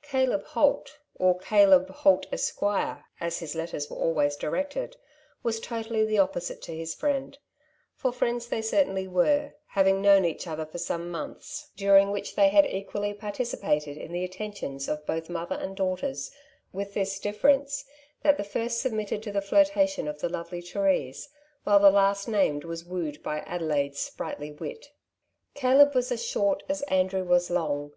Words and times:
''Caleb 0.02 0.42
Holt, 0.42 0.98
or 1.14 1.38
Caleb 1.38 1.88
Holt, 1.88 2.26
Esq, 2.32 2.60
as 3.20 3.38
his 3.38 3.54
letters 3.54 3.88
were 3.88 3.96
always 3.96 4.34
directed, 4.34 4.96
was 5.44 5.60
totally 5.60 6.04
the 6.04 6.18
opposite 6.18 6.60
to 6.62 6.74
his 6.76 6.92
friend— 6.92 7.38
for 7.96 8.10
friends 8.10 8.48
they 8.48 8.62
certainly 8.62 9.06
were, 9.06 9.52
having 9.68 10.02
known 10.02 10.24
each 10.24 10.48
other 10.48 10.66
for 10.66 10.78
some 10.78 11.08
months, 11.08 11.70
during 11.76 12.10
which 12.10 12.34
they 12.34 12.48
had 12.48 12.66
equally 12.66 13.14
participated 13.14 13.96
in 13.96 14.10
the 14.10 14.24
attentions 14.24 14.88
of 14.88 15.06
both 15.06 15.30
mother 15.30 15.54
and 15.54 15.76
daughters, 15.76 16.32
with 16.72 16.94
this 16.94 17.20
difiereuce, 17.20 17.84
that 18.22 18.38
the 18.38 18.42
first 18.42 18.80
submitted 18.80 19.22
to 19.22 19.30
the 19.30 19.40
flirtation 19.40 20.08
of 20.08 20.18
the 20.18 20.28
lovely 20.28 20.60
Therise, 20.60 21.28
while 21.62 21.78
the 21.78 21.92
last 21.92 22.26
named 22.26 22.64
was 22.64 22.84
wooed 22.84 23.22
by 23.22 23.44
Ade 23.46 23.62
laide's 23.62 24.00
sprightly 24.00 24.50
wit. 24.50 24.88
Caleb 25.54 25.94
was 25.94 26.10
as 26.10 26.24
short 26.24 26.64
as 26.68 26.82
Andrew 26.90 27.22
was 27.22 27.50
long. 27.50 27.92